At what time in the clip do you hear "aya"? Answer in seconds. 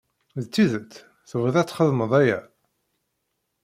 2.21-2.39